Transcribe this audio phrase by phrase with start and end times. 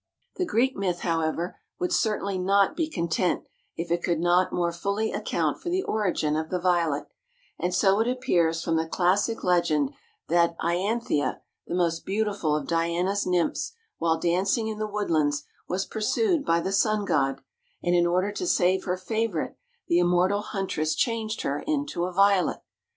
[0.37, 3.43] The Greek myth, however, would certainly not be content
[3.75, 7.05] if it could not more fully account for the origin of the Violet,
[7.59, 9.91] and so it appears from the classic legend
[10.27, 16.43] that Ianthea, the most beautiful of Diana's nymphs, while dancing in the woodlands, was pursued
[16.43, 17.39] by the sun god,
[17.83, 19.55] and in order to save her favorite
[19.87, 22.61] the immortal huntress changed her into a Violet.